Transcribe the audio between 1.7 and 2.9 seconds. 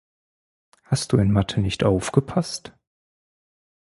aufgepasst?